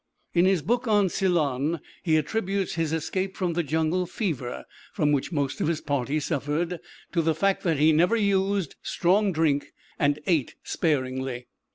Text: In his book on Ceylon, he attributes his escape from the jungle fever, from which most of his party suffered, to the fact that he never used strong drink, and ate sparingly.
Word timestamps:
In 0.33 0.45
his 0.45 0.63
book 0.63 0.87
on 0.87 1.09
Ceylon, 1.09 1.79
he 2.01 2.17
attributes 2.17 2.73
his 2.73 2.91
escape 2.91 3.37
from 3.37 3.53
the 3.53 3.61
jungle 3.61 4.07
fever, 4.07 4.65
from 4.93 5.11
which 5.11 5.31
most 5.31 5.61
of 5.61 5.67
his 5.67 5.79
party 5.79 6.19
suffered, 6.19 6.79
to 7.11 7.21
the 7.21 7.35
fact 7.35 7.61
that 7.61 7.77
he 7.77 7.91
never 7.91 8.15
used 8.15 8.75
strong 8.81 9.31
drink, 9.31 9.73
and 9.99 10.17
ate 10.25 10.55
sparingly. 10.63 11.45